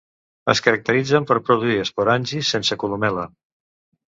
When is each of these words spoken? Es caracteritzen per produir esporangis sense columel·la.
Es 0.53 0.61
caracteritzen 0.67 1.27
per 1.31 1.37
produir 1.49 1.77
esporangis 1.83 2.51
sense 2.55 2.79
columel·la. 2.85 3.29